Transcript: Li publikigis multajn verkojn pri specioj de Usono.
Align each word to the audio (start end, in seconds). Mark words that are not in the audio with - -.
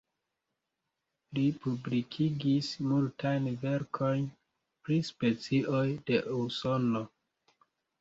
Li 1.39 1.43
publikigis 1.65 2.71
multajn 2.93 3.51
verkojn 3.67 4.27
pri 4.89 5.01
specioj 5.13 5.87
de 6.11 6.23
Usono. 6.43 7.09